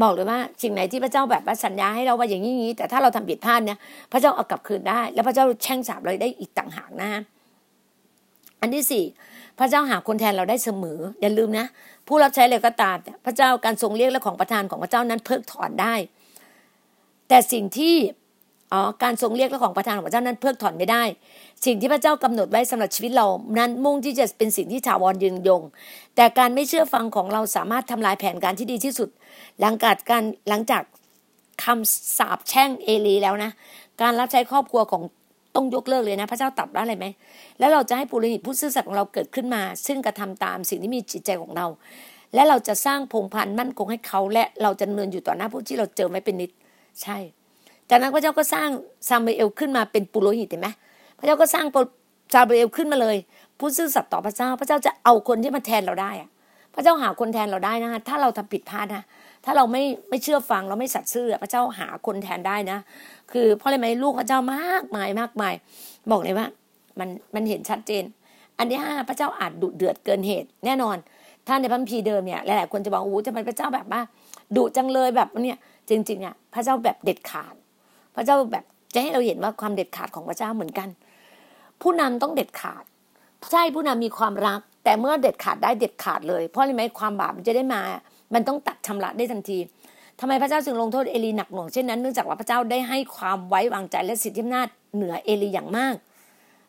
[0.02, 3.78] บอกเลยว่าสิ่งไหนที่พระเจ้าแบบสัญญาให้เราว่าอย่างนี้แต่ถ้าเราทำผิดพลาดเนี่ย
[4.12, 7.08] พระเจ้าเอากลับคืนได้ แล้วพระเจ้าแช่งสาบเราได้อีกต่างหากนะ
[8.60, 9.04] อันที่สี่
[9.58, 11.66] พระเจ้าหาคนแทนเราได้เสมออย่าลืมนะ
[12.10, 12.96] ผู้รับใช้เลยก็ตาม
[13.26, 15.94] พระเจ้าการทรงเรียกและของประทานของพระเจ้านั้นเพิกถอนได้
[17.28, 17.94] แต่สิ่งที่
[18.72, 21.02] อ๋อการทรงเรียกและของประทานของพระเจ้านั้นเพิกถอนไม่ได้
[21.66, 23.26] สิ่งที่พระเจ้ากำหนดไว้สำหรับชีวิตเรา
[23.58, 25.62] นั้นมุ่งที่จะเป็นสิ่งที่ถาวรยืนยง
[26.16, 29.08] แต่การไม่เชื่อฟังของเราสามารถทำลายแผนการที่ดีที่สุด
[29.60, 30.82] หลังจากการหลังจาก
[31.64, 33.50] คำสาปแช่งเอลีแล้วนะ
[34.02, 35.02] การรับใช้ครอบครัวของ
[35.54, 37.06] ต้องยกเลิกเลยนะ พระเจ้าตัดว่าอะไรไหม
[37.58, 41.66] แล้วเราจะให้ปุโรหิตผู้ซื่อสัตย์ของเราเกิดขึ้นมา ซึ่งกระทำตามสิ่งที่มีจิตใจของเรา
[42.34, 46.50] และเราจะสร้างพงพันธ์มั่นคงให้เขา และเราจะเนินอยู่ต่อหน้าผู้ที่เราเจอไม่เป็นนิด
[47.02, 47.16] ใช่
[47.90, 48.68] จากนั้นพระเจ้าก็สร้าง
[49.08, 50.68] ซามูเอลขึ้นมาเป็นปุโรหิตเห็นไหม
[51.18, 51.66] พระเจ้าก็สร้าง
[52.32, 53.16] ซามูเอลขึ้นมาเลย
[53.58, 56.28] ผู้ซื่อสัตย์ต่อพระเจ้า พระเจ้าจะเอาคนที่มาแทนเราได้อะ
[56.74, 59.04] พระเจ้าหาคนแทนเราได้นะถ้าเราทำผิดพลาดนะ
[59.44, 62.78] ถ้าเราไม่ไม่เชื่อฟังเราไม่สัตย์ซื่อพระเจ้าหาคนแทนได้นะ
[63.32, 65.54] คือเพราะอะไรไหมลูกพระเจ้ามากมายมากมาย
[66.10, 66.46] บอกเลยว่า
[66.98, 68.04] มันมันเห็นชัดเจน
[68.58, 70.96] อันที่ห้าพระเจ้าอาจดุเดือดเกินเหตุ แน่นอน
[71.46, 74.00] ท่านในพัมภีเดิมเนี่ยหลายๆคนจะบอกโอ้จะเป็นพระเจ้าแบบว่า
[74.56, 77.54] ดุจังเลยแบบเนี่ยจริงๆอะพระเจ้าแบบเด็ดขาด
[78.14, 80.88] พระเจ้าแบบจะให้เราเห็นว่าความเด็ดขาดของพระเจ้าเหมือนกัน
[81.82, 82.84] ผู้นำต้องเด็ดขาด
[83.52, 87.82] ใช่ผู้นำมีความรัก แต่เมื่อเด็ดขาดได้เด็ดขาดเลย เพราะอะไรไหมความบาปมันจะได้มา
[88.34, 89.58] มันต้องตัดชำระได้ทันที
[90.20, 95.94] ทำไมพระเจ้าจึงลงโทษเอลีหนักหน่วงเช่นนั้นเนื่องจากว่าพระเจ้าได้ให้ความไว้วางใจและสิทธิอำนาจเหนือเอลีอย่างมาก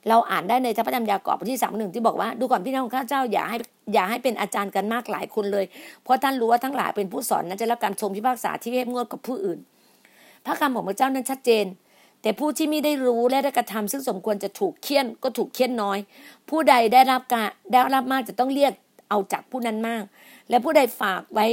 [0.10, 3.58] เราอ่านได้ในพระธรรมยากอบทที่สามหนึ่งที่บอกว่าดูก่อนพี่น้องข้าเจ้าอย่าให้
[3.94, 5.66] อย่าให้เป็นอาจารย์กันมากหลายคนเลย
[6.04, 9.60] เพราะท่านรู้ว่าทั้งหลายเป็นผู้สอนนั้นจะรับการทรงพิพากษาที่เข้มงวดกับผู้อื่น
[10.46, 11.66] พระคำของพระเจ้านั้นชัดเจน
[12.22, 15.98] แต่ผู้ที่ไม่ได้รู้และได้กระทำซึ่งสมควรจะถูกเคี่ยนก็ถูกเคี่ยนน้อย
[16.50, 18.74] ผู้ใดได้รับการได้รับมากจะต้องเรียก
[19.10, 20.04] เอาจากผู้นั้นมาก
[20.50, 21.48] และผู้ใดฝากไว้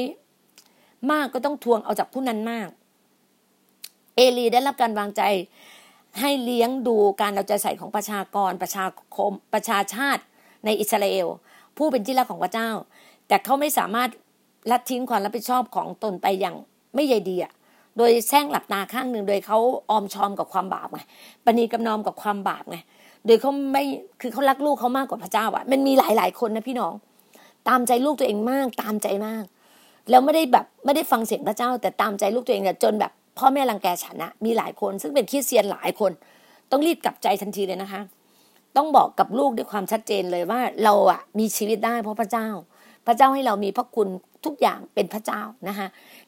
[1.12, 2.68] มากก็ต้องทวงเอาจากผู้นั้นมาก
[4.16, 5.22] เอลีได้รับการวางใจ
[6.20, 8.84] ให้เลี้ยงดูการเอาใจใส่ของประชากรประชา
[9.16, 10.22] คมประชาชาติ
[10.64, 11.26] ในอิสราเอล
[11.76, 12.70] ผู้เป็นที่รักของพระเจ้า
[13.28, 14.10] แต่เขาไม่สามารถ
[14.70, 16.56] ละทิ้งความรับผิดชอบของตนไปอย่าง
[16.94, 17.52] ไม่ใยดีอะ
[17.96, 19.58] โดยแซงหลับตาข้างหนึ่งโดยเขา
[19.90, 21.00] ออมชอมกับความบาปไง
[21.44, 22.76] ปณีกำนอมกับความบาปไง
[23.26, 23.84] โดยเขาไม่
[24.20, 26.92] คือเขารักลูกเขามากกว่าพระเจ้าอะมันมีหลายๆคนนะพี่น้อง
[27.68, 29.44] ตามใจลูกตัวเองมาก ตามใจมาก
[30.10, 36.12] แล้วไม่ได้แบบไม่ได้ฟังเสียงพระเจ้า แต่ตามใจลูกตัวเองเนี่ยจนแบบพ่อแม่รังแกฉันนะมีหลายคน ซึ่งเป็นคริสเตียนหลายคน
[36.70, 38.00] ต้องรีบกลับใจทันทีเลยนะคะ
[38.76, 42.48] ต้องบอกกับลูกด้วยความชัดเจนเลยว่าเราอะมีชีวิตได้ เพราะพระเจ้า
[43.06, 44.08] พระเจ้าให้เรามีพระคุณ
[44.44, 45.86] ทุกอย่างเป็นพระเจ้านะคะ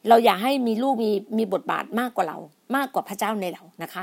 [0.09, 2.39] เราอยากให้มีลูกมีมีบทบาทมากกว่าเรา
[2.77, 4.03] มากกว่าพระเจ้าในเรานะคะ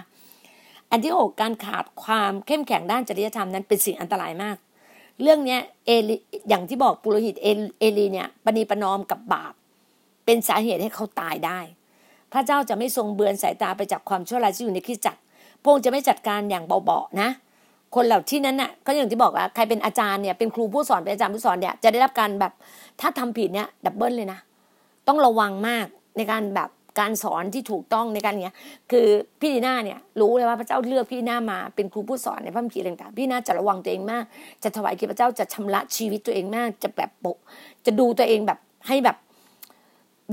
[0.92, 4.58] อันที่หกการขาดความเข้มแข็งด้านจริยธรรมนั้นเป็นสิ่งอันตรายมาก
[5.22, 6.16] เรื่องเนี้ยเอลี
[6.50, 9.54] อย่างที่บอกปุโรหิตเอลีเนี่ยปณีประนอมกับบาป
[10.26, 11.60] เป็นสาเหตุให้เขาตายได้
[12.32, 15.22] พระเจ้าจะไม่ทรงเบือนสายตาไปจากความชั่วร้ายที่อยู่ในคริสตจักร
[15.62, 17.30] พระองค์จะไม่จัดการอย่างเบาๆนะ
[17.96, 22.54] คนเหล่าที่นั้นน่ะก็อย่างที่บอกว่าใครเป็นอาจารย์เนี่ยเป็นครูผู้สอนเป็นอาจารย์ผู้สอนเนี่ยจะได้รับการแบบ
[23.02, 24.40] ถ้าทำผิดเนี่ยดับเบิลเลยนะ
[25.08, 25.86] ต้องระวังมาก
[26.18, 28.56] ในการแบบ การสอนที่ถูกต้องในการเนี้ย
[28.92, 29.08] คือ
[29.40, 34.24] พี่ดีน่าเนี่ยรู้เลยว่าพระเจ้าเลือกพี่ดีน่ามาเป็นครูผู้สอนในพระคัมภีร์ต่างๆพี่ดีน่าจะระวังตัวเองมาก
[34.64, 37.38] จะถวายเกียรติพระเจ้าจะชำระชีวิตตัวเองมาก จะแบบปก
[37.86, 39.18] จะดูตัวเองแบบให้แบบ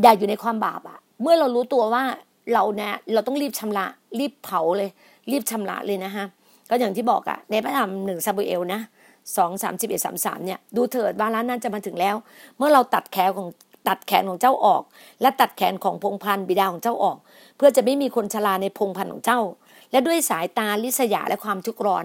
[0.03, 2.05] อย่าอยู่ในความบาปอะเมื่อเรารู้ตัวว่า
[2.55, 3.87] เราเนี่ยเราต้องรีบชำระ
[4.19, 4.91] รีบเผาเลย
[5.31, 6.27] รีบชำระเลยนะฮะ
[6.71, 8.81] ก็อย่างที่บอกอะในพระธรรมหนึ่งซาบูเอลนะ
[9.37, 12.17] สองสามสิบเอ็ดสามสามเนี่ยดูเถิดวาระนั้นจะมาถึงแล้ว
[12.57, 13.49] เมื่อเราตัดแขนของ
[13.89, 14.83] ตัดแขนของเจ้าออก
[15.23, 17.17] และตัดแขนของพงพันธ์บิดาของเจ้าออก
[17.57, 19.41] เพื่อจะไม่มีคนชราในพงพันธ์ของเจ้า
[19.93, 22.05] และด้วยสายตาลิษยาและความทุกข์ร้อน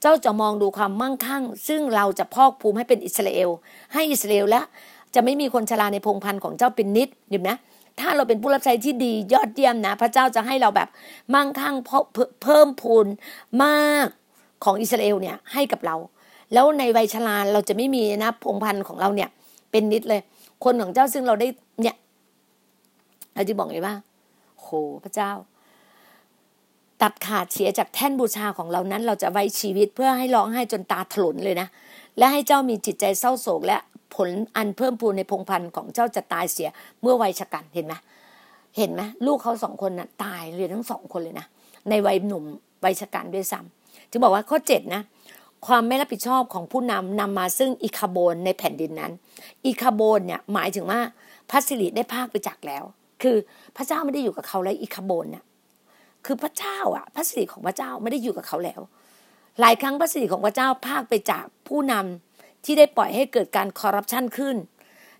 [0.00, 3.50] เจ้าจะมองดูความมั่งคั่ง ซึ่งเราจะพอกภูมิให้เป็นอิสราเอล
[3.94, 4.60] ให้อิสราเอลและ
[5.14, 7.50] จะไม่มีคนชราในพงพันธ์ของเจ้าเป็นนิดเห็นไหม
[8.00, 10.88] ถ้าเราเป็นผู้รับใช้ที่ดียอดเยี่ยมนะ พระเจ้าจะให้เราแบบ
[11.34, 11.74] มั่งคั่ง
[12.42, 13.06] เพิ่มพูน
[13.62, 14.08] มาก
[14.64, 15.96] ของอิสราเอลเนี่ยให้กับเรา
[16.52, 19.28] แล้วในวัยชราเราจะไม่มีนะพงพันธ์ของเราเนี่ย
[19.70, 20.20] เป็นนิดเลย
[20.64, 21.48] คนของเจ้าซึ่งเราได้
[21.80, 21.96] เนี่ย
[23.34, 23.94] เราจะบอกไงว่า
[24.60, 24.66] โห
[25.04, 25.30] พระเจ้า
[27.02, 31.68] ตัดขาดเสียจากแท่นบูชาของเรานั้น เราจะไว้ชีวิตเพื่อให้ร้องไห้จนตาถลนเลยนะ
[32.18, 33.78] และให้เจ้ามีจิตใจเศร้าโศก และ
[34.14, 36.68] ผลอันเพิ่มพูนในพงพันธ์ของเจ้าจะตายเสีย
[37.02, 37.94] เมื่อวัยชกันเห็นไหม
[38.76, 41.46] เห็นไหมลูกเขาสองคนนะ่ะตายเลยทั้งสองคนเลยนะ
[41.88, 42.44] ในวัยหนุ่ม
[42.84, 45.02] วัยชกันด้วยซ้ำจึงบอกว่าข้อเจ็ดนะ
[45.66, 49.12] ความไม่รับผิดชอบของผู้นำนำมาซึ่งอิคาโบนในแผ่นดินนั้น
[49.66, 51.00] อิคาโบนเนี่ยหมายถึงว่า
[51.50, 52.84] พระสิริได้ภาคไปจากแล้ว
[53.22, 53.36] คือ
[53.76, 55.44] พระเจ้าไม่ได้อยู่กับเขาแล้วอิคาโบนเนี่ย
[56.26, 58.80] คือพระเจ้าอะพระสิริของพระเจ้าไม่ได้อยู่กับเขาแล้ว
[59.60, 64.56] หลายครั้งพระสิริของพระเจ้าภาคไปจากผู้นำที่ได้ปล่อยให้เกิดการคอร์รัปชันขึ้น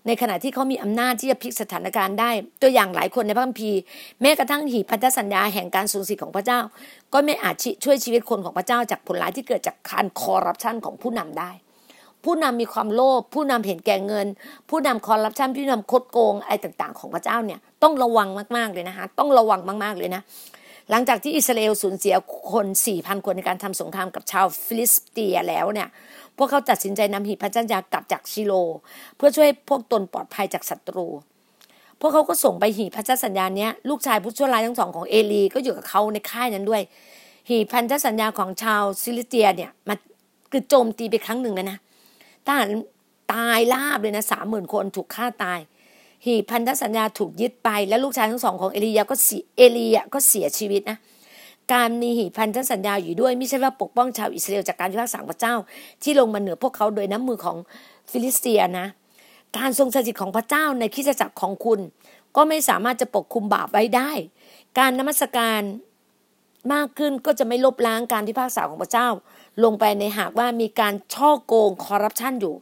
[0.07, 3.79] ในขณะที่เขามีอำนาจที่จะพลิกสถานการณ์ได้ ตัวอย่างหลายคนในพระคัมภีร์
[4.21, 6.59] แม้กระทั่งหีพันธสัญญาแห่งการสูญสิทธิ์ของพระเจ้า
[7.13, 11.51] ก็ไม่อาจช่วยชีวิตคนของพระเจ้าจากผลร้ายที่เกิดจากการคอร์รัปชันของผู้นำได้
[12.23, 14.27] ผู้นำมีความโลภผู้นำเห็นแก่เงิน
[14.69, 20.21] ผู้นำคอร์รัปชันผู้นำคดโกงอะไรต่างๆ ของพระเจ้าเนี่ยต้องระวังมากๆเลยนะคะต้องระวังมากๆเลยนะ
[20.91, 22.15] หลังจากที่อิสราเอลสูญเสีย
[22.53, 25.87] คนสี่พันคนในการทำสงครามกับชาวฟิลิสเตียแล้วเนี่ย
[26.37, 28.53] พวกเขาตัดสินใจนำหีบพันธสัญญากลับจากชิโล
[29.15, 31.07] เพื่อช่วยพวกตนปลอดภัยจากศัตรู
[31.99, 36.81] พวกเขาก็ส่งไปหีบพันธสัญญาเนี้ยลูกชายผู้ชั่วร้ายทั้งสองของเอลีก็อยู่กับเขาในค่ายนั้นด้วย
[37.49, 39.95] หีบพันธสัญญาของชาวฟิลิสเตียเนี่ยมา
[40.51, 41.77] คือโจมตีไปครั้งหนึ่งแล้วนะ
[42.45, 42.69] ทหาร
[43.33, 45.59] ตายราบเลยนะสามหมื่นคนถูกฆ่าตาย
[46.25, 50.97] หีบพันธสัญญาถูกยึดไป แล้วลูกชายทั้งสองของเอลียาก็เสียเอลียก็เสียชีวิตนะ
[51.73, 55.55] การมีหีบพันธสัญญาอยู่ด้วยไม่ใช่ว่าปกป้องชาวอิสราเอลจากการพิพากษาพระเจ้า
[56.03, 57.57] ที่ลงมาเหนือพวกเขาโดยน้ำมือของ
[58.11, 58.87] ฟิลิสเตียนะ
[59.57, 61.79] การทรงสถิตของพระเจ้าในคริสตจักรของคุณ
[62.35, 64.11] ก็ไม่สามารถจะปกคลุมบาปไว้ได้
[64.77, 65.61] การนมัสการ
[66.73, 69.07] มากขึ้นก็จะไม่ลบล้างการพิพากษาของพระเจ้า
[69.63, 72.55] ลงไปในหากว่ามีการช่อโกงคอร์รัปชันอยู่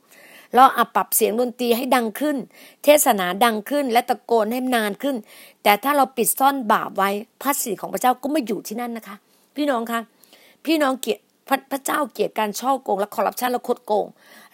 [0.55, 2.37] เราอับปรับเสียงดนตรีให้ดังขึ้น
[2.83, 5.15] เทศนาดังขึ้นและตะโกนให้นานขึ้น
[5.63, 7.09] แต่ถ้าเราปิดซ่อนบาปไว้
[7.41, 9.15] พระสิริของพระเจ้าก็ไม่อยู่ที่นั่นนะคะ
[9.55, 9.99] พี่น้องคะ
[10.65, 14.05] พี่น้องเกียรติพระพระเจ้าเกลียดการช่อโกง และคอร์รัปชันและคดโกง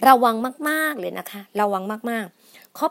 [0.07, 0.35] ระวัง
[0.69, 2.87] มาก ๆเลยนะคะ ระวังมากๆ ข้อ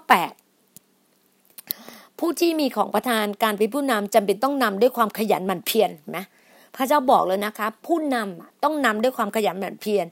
[0.89, 6.25] 8 ผู้ที่มีของประทานการเป็นผู้นำจำเป็นต้องนำด้วยความขยันหมั่นเพียรนะ
[6.77, 10.07] พระเจ้าบอกเลยนะคะ ผู้นำต้องนำด้วยความขยันหมั่นเพียร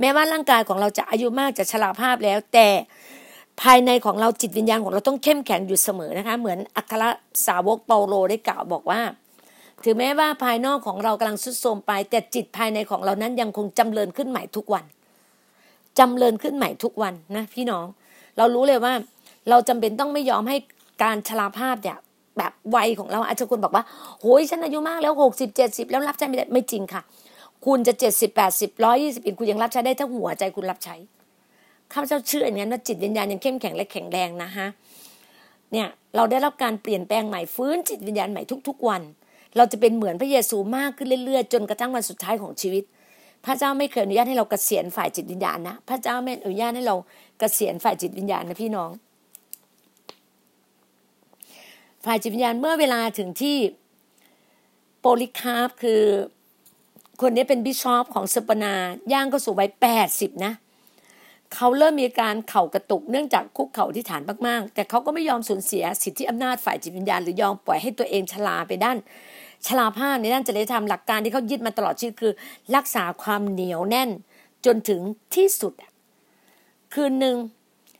[0.00, 2.68] แม้ว่าร่างกายของเราจะอายุมากจะชราภาพแล้ว แต่
[3.62, 7.04] ภายในของเราจิตวิญญาณของเราต้องเข้มแข็งอยู่เสมอนะคะ เหมือนอัคร
[7.46, 9.00] สาวกเปาโลได้กล่าวบอกว่า
[9.84, 14.84] ถึงแม้ว่าภายนอกของเรากำลังสุดโทมไป แต่จิตภายในของเรานั้นยังคงจำเริญขึ้นใหม่ทุกวัน
[15.98, 17.86] จำเริญขึ้นใหม่ทุกวันนะพี่น้อง
[18.36, 18.94] เรารู้เลยว่า
[19.48, 20.56] เราจำเป็นต้องไม่ยอมให้
[21.02, 21.98] การชราภาพเนี่ย
[22.38, 23.84] แบบวัยของเราอาจจะคุณบอกว่า
[24.20, 27.02] โหยฉันอายุมากแล้วหกสิบเจ็ดสิบแล้วรับใช้ไม่ได้ไม่จริงค่ะ
[27.66, 30.96] คุณจะเจ็ดสิบแปดสิบร้อยยี่สิบคุณยังรับใช้ได้ถ้าหัวใจคุณรับใช้
[31.92, 34.66] ข้าพเจ้าเชื่ออย่างนั้นว่าจิตวิญญาณยังเข้มแข็งและแข็งแรงนะฮะ
[35.72, 39.02] เนี่ยเราได้รับการเปลี่ยนแปลงใหม่ฟื้นจิตวิญญาณใหม่ทุก ๆ วัน
[39.56, 42.84] เราจะเป็นเหมือนพระเยซูมากขึ้นเรื่อยๆ จนกระทั่งวันสุดท้ายของชีวิต
[43.44, 47.00] พระเจ้าไม่เคยอนุญาตให้เรากเกษียณฝ่ายจิตวิญญาณนะ พระเจ้าไม่อนุญาตให้เราก
[47.38, 48.90] เกษียณฝ่ายจิตวิญญาณนะพี่น้อง
[52.04, 53.56] ฝ่ายจิตวิญญาณเมื่อเวลาถึงที่
[55.00, 56.02] โปลิคาร์ฟคือ
[57.20, 58.74] คนนี้เป็นบิชอปของสปนา
[59.12, 60.52] ย่างก็สู่วัยแปดสิบนะ
[61.54, 68.96] เขาเริ่มมีการเข่ากระตุกเนื่องจากคุกเข่าที่ฐานมากๆ แต่เขาก็ไม่ยอมสูญเสียสิทธิอำนาจฝ่ายจิตวิญญาณหรือยอมปล่อยให้ตัวเองชลาไปด้าน
[69.66, 72.32] ชลาภาพในด้านจริยธรรมหลักการที่เขายึดมาตลอดชีวิตคือ
[72.76, 74.10] รักษาความเหนียวแน่น
[74.66, 75.00] จนถึง
[75.34, 75.72] ที่สุด
[76.94, 77.36] คืนหนึ่ง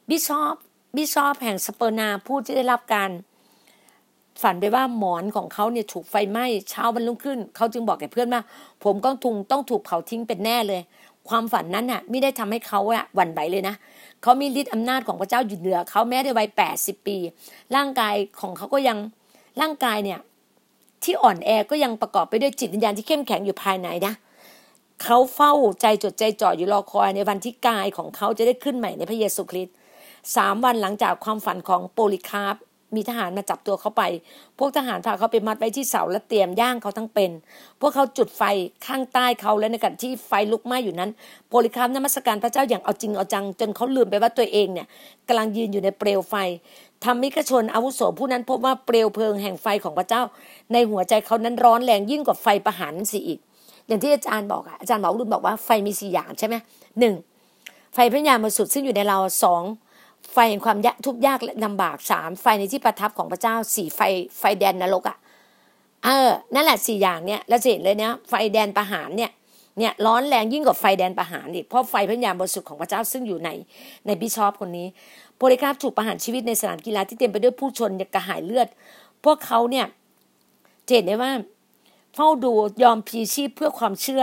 [0.09, 0.57] บิชอป
[0.97, 3.11] บิชอปแห่งสเปอร์นาผู้ที่ได้รับการ
[4.43, 8.43] ฝันไปว่าหมอนของเขาเนี่ยถูกไฟไหม้เช้าวันรุ่งขึ้น เขาจึงบอกแก่เพื่อนว่า
[8.85, 10.81] ผมก็ทุงต้องถูกเผาทิ้งเป็นแน่เลย
[11.29, 13.75] ความฝันนั้นน่ะไม่ได้ทำให้เขาอะหวั่นไหวเลยนะ
[14.23, 17.17] เขามีฤทธิ์อำนาจของพระเจ้าอยู่เหนือเขาแม้ในวัยแปดสิบปี
[17.77, 18.99] ร่างกายของเขาก็ยัง
[19.61, 20.19] ร่างกายเนี่ย
[21.03, 24.15] ที่อ่อนแอก็ยังประกอบไปด้วยจิตวิญญาณที่เข้มแข็งอยู่ภายในนะ
[25.03, 29.75] เขาเฝ้าใจจดใจจ่ออยู่รอคอยในวันที่กายของเขาจะได้ขึ้นใหม่ในพระเยซูคริสต์
[30.37, 32.63] สามวันหลังจากความฝันของโปลิคาร์
[32.97, 34.03] มีทหารมาจับตัวเขาไป
[34.59, 37.31] พวกทหารพาเขาไปมัดไว้ที่เสาและเตรียมย่างเขาทั้งเป็น
[37.81, 38.43] พวกเขาจุดไฟ
[38.87, 41.11] ข้างใต้เขาและในขณะที่ไฟลุกไหม้อยู่นั้น
[41.49, 44.87] โพลิคามนมัสการพระเจ้าอย่างเอาจริงเอาจัง จนเขาลืมไปว่าตัวเองเนี่ย
[45.29, 46.35] กำลังยืนอยู่ในเปลวไฟ
[47.05, 50.23] ทำมิกชนอาวุโสผู้นั้นพบว่าเปลวเพลิงแห่งไฟของพระเจ้า
[50.73, 53.39] ในหัวใจเขานั้นร้อนแรงยิ่งกว่าไฟประหารสิอีก
[53.87, 56.55] อย่างที่อาจารย์บอกอาจารย์บอกรุ่นบอกว่าไฟมีสี่อย่างใช่ไหม
[56.99, 57.15] หนึ่ง
[57.95, 59.63] ไฟพระญาณบริสุทธิ์ซึ่งอยู่ในเราสอง
[60.33, 64.01] ไฟแห่งความยทุกยากและลำบากสามไฟในที่ประทับของพระเจ้าสี่ไฟ
[64.39, 65.17] ไฟแดนนรกอะ่ะ
[66.05, 69.31] เออนั่นแหละสี่อย่างเนี่ยแล้วเห็นเลยเนี่ยไฟแดนประหารเนี่ย
[69.79, 73.51] เนี่ยร้อนแรงยิ่งกว่าไฟแดนประหารอีกเพราะไฟพระญาณบริสุทธิ์ของพระเจ้าซึ่งอยู่ใน
[74.07, 74.87] ในบิชอปคนนี้
[75.37, 78.69] โพลิคาฟถูกประหารชีวิตในสนามกีฬาที่เต็มไปด้วยผู้ชนกระหายเลือด
[79.25, 79.87] พวกเขาเนี่ย
[80.87, 81.33] เห็นได้ว่า
[82.15, 84.23] เฝ้าดูยอมพีชีพเพื่อความเชื่อ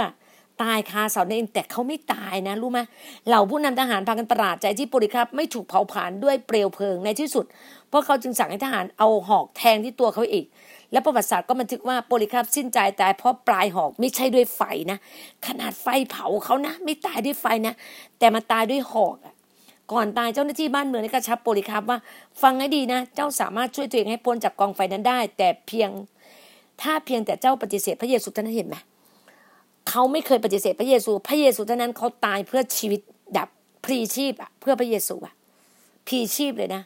[0.62, 2.80] ตายคาเสาเองแต่เขาไม่ตายนะรู้ไหม
[3.28, 7.46] เหล่าผู้นำทหารพากันประหลาดใจที่โปลิครับ ไม่ถูกเผาผลาญด้วยเปลวเพลิงในที่สุด
[7.90, 10.46] เพราะเขาจึงสั่งให้ทหารเอาหอกแทงที่ตัวเขาอีก
[10.92, 14.98] และประวัติศาสตร์ก็บันทึกว่าโปลิครับสิ้นใจตายเพราะปลายหอกไม่ใช่ด้วยไฟนะ
[15.48, 17.74] ขนาดไฟเผาเขานะ ไม่ตายด้วยไฟนะ
[18.20, 19.16] แต่มาตายด้วยหอก
[19.94, 21.98] ก่อนตายเจ้าหน้าที่บ้านเมืองได้กระชับโปลิครับว่า
[22.42, 25.90] ฟังให้ดีนะ เจ้าสามารถช่วยตัวเองให้พ้นจากกองไฟนั้นได้ แต่เพียง
[26.82, 28.76] ถ้าเพียงแต่เจ้าปฏิเสธพระเยซูท่านเห็นไหม
[29.90, 33.02] เขาไม่เคยปฏิเสธพระเยซู พระเยซูเท่านั้นเขาตายเพื่อชีวิต
[33.38, 33.50] ดับ
[33.86, 35.34] พรีชีพอะเพื่อพระเยซูอะ
[36.08, 36.84] พรีชีพเลยนะ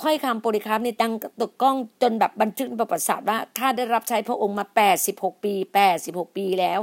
[0.00, 6.80] ถ้อยคำโปริคาร์นี่ตั้งตกกล้องจนแบบบันทึกประวัติศาสตร์ว่าข้าได้รับใช้พระองค์มาแปดสิบหกปีแปดสิบหกปีแล้ว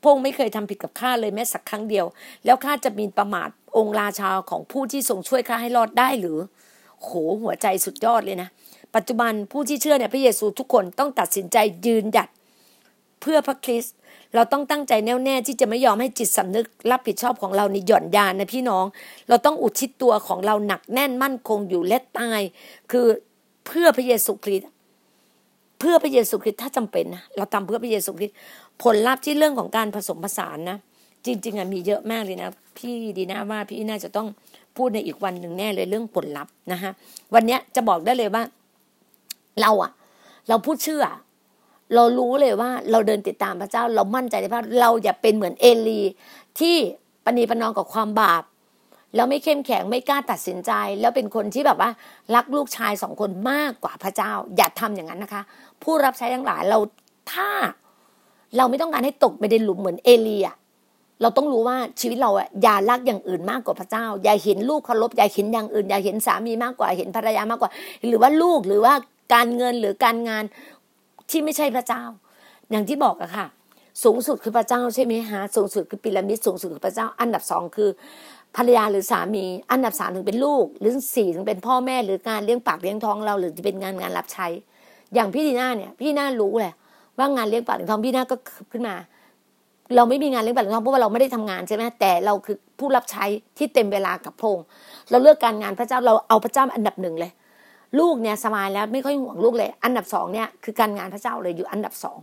[0.00, 2.06] พระองค์ไม่เคยทำผิดกับข้าเลยแม้สักครั้งเดียว
[2.44, 6.38] แล้วข้าจะมีประมาทองค์ราชาของผู้ที่ทรงช่วยข้าให้รอดได้หรือ
[7.02, 7.10] โห
[7.42, 8.48] หัวใจสุดยอดเลยนะ
[8.94, 12.28] ปัจจุบันผู้ที่เชื่อในพระเยซูทุกคนต้องตัดสินใจยืนหยัด
[13.24, 13.94] เพื่อพระคริสต์
[14.34, 18.84] เราต้องตั้งใจแน่วแน่ที่จะไม่ยอมให้จิตสำนึกรับผิดชอบของเราในหย่อนยานนะพี่น้อง
[19.28, 22.40] เราต้องอุทิศตัวของเราหนักแน่นมั่นคงอยู่และตาย
[22.90, 23.06] คือ
[23.66, 24.68] เพื่อพระเยซูคริสต์
[25.78, 28.36] เพื่อพระเยซูคริสต์ถ้าจำเป็นนะเราทำเพื่อพระเยซูคริสต์
[28.82, 30.78] ผลลัพธ์ที่เรื่องของการผสมผสานนะ
[31.26, 34.28] จริงๆอะมีเยอะมากเลยนะ พี่ดีนะว่าพี่น่าจะต้อง
[34.76, 36.90] พูดในอีกวันหนึ่งแน่เลยเรื่องผลลัพธ์นะคะ
[37.34, 38.42] วันนี้จะบอกได้เลยว่า
[39.60, 39.92] เราอะ
[40.48, 41.04] เราพูดเชื่อ
[41.94, 46.00] เรารู้เลยว่าเราเดินติดตามพระเจ้า เรามั่นใจในพระเราอย่าเป็นเหมือนเอลี
[46.60, 46.76] ที่
[47.24, 48.42] ปณีปนอมกับความบาป
[49.14, 51.90] แล้วไม่เข้มแข็งไม่กล้าตัดสินใจ แล้วเป็นคนที่แบบว่า
[52.34, 55.42] รักลูกชายสองคนมากกว่าพระเจ้า อย่าทำอย่างนั้นนะคะ
[55.82, 56.78] ผู้รับใช้ทั้งหลายเรา
[57.32, 57.48] ถ้า
[58.56, 60.56] เราไม่ต้องการให้ตกไปในหลุมเหมือนเอลีอะ
[61.22, 67.70] เราต้องรู้ว่าชีวิตเราอะอย่ารักอย่างอื่นมากกว่าพระเจ้า อย่าเห็นลูกเคารพอย่าเห็นอย่างอื่น อย่าเห็นสามีมากกว่าเห็นภรรยามากกว่า
[68.06, 68.94] หรือว่าลูกหรือว่า
[69.34, 70.44] การเงินหรือการงาน
[71.30, 72.02] ที่ไม่ใช่พระเจ้า
[72.70, 73.46] อย่างที่บอกอะค่ะ
[74.04, 77.90] สูงสุดคือพระเจ้าใช่ไหมฮะสูงสุดคือพีระมิดสูงสุดคือพระเจ้า อันดับสองคือ
[78.56, 84.46] ภรรยาหรือสามี อันดับสามถึงเป็นลูก หรือสี่ถึงเป็นพ่อแม่หรือการเลี้ยงปากเลี้ยงท้องเราหรือจะเป็นงานงานรับใช้
[85.14, 86.74] อย่างพี่ดีน่าเนี่ย พี่น่ารู้แหละ
[87.18, 88.36] ว่างานเลี้ยงปากเลี้ยงท้องพี่น่าก็
[88.72, 88.96] ขึ้นมา
[89.96, 93.24] เราไม่มีงานเลี้ยงปากเลี้ยงท้องเพราะว่าเราไม่ได้ทำงานใช่ไหมแต่เราคือผู้รับใช้
[93.58, 94.58] ที่เต็มเวลากับพง
[95.10, 97.32] เราเลือกการงานพระเจ้าเราเอาพระเจ้าอันดับหนึ่งเลย
[97.98, 102.18] ลูกเนี่ยสบายแล้วไม่ค่อยห่วงลูกเลย อันดับสองเนี่ยคือการงานพระเจ้าเลยอยู่อันดับสอง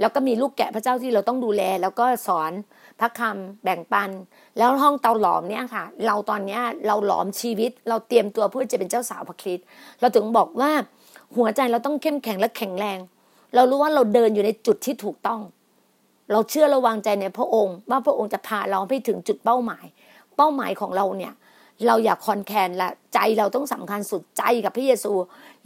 [0.00, 2.52] แล้วก็มีลูกแกะพระเจ้าที่เราต้องดูแล แล้วก็สอน
[3.00, 4.10] พระคำแบ่งปัน
[4.58, 9.66] แล้วห้องเตาหลอมเนี่ยค่ะ เราตอนเนี้ยเราหลอมชีวิต เราเตรียมตัวเพื่อจะเป็นเจ้าสาวพระคริสต์
[10.00, 10.70] เราถึงบอกว่า
[11.36, 12.98] หัวใจเราต้องเข้มแข็งและแข็งแรง
[13.54, 15.40] เรารู้ว่าเราเดินอยู่ในจุดที่ถูกต้อง
[16.32, 19.84] เราเชื่อระวางใจในพระองค์ ว่าพระองค์จะพาเราไปถึงจุดเป้าหมาย
[20.36, 21.32] เป้าหมายของเราเนี่ย
[21.86, 25.12] เราอยากคอนแคนละใจเราต้องสำคัญสุดใจกับพระเยซู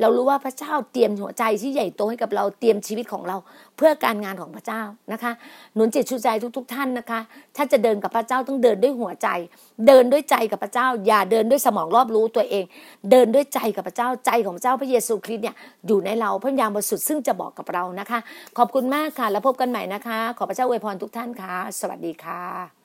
[0.00, 3.36] เรารู้ว่าพระเจ้าเตรียมหัวใจที่ใหญ่โตให้กับเราเตรียมชีวิตของเรา
[3.76, 5.32] เพื่อการงานของพระเจ้านะคะ
[5.74, 7.20] หนุนจิตชูใจทุก ๆ ท่านนะคะ
[7.56, 9.28] ถ้าจะเดินกับพระเจ้าต้องเดินด้วยหัวใจ
[9.86, 12.64] เดินด้วยใจกับพระเจ้า อย่าเดินด้วยสมองรอบรู้ตัวเอง
[13.10, 18.18] เดินด้วยใจกับพระเจ้าใจของพระเจ้าพระเยซูคริสต์เนี่ยอยู่ในเราพระยามบริสุทธิ์ซึ่งจะบอกกับเรานะคะ
[18.58, 22.77] ขอบคุณมากค่ะแล้วพบกันใหม่นะคะ ขอพระเจ้าอวยพรทุกท่านค่ะ สวัสดีค่ะ